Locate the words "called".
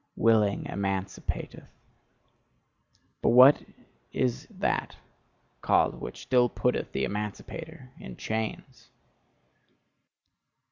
5.61-6.01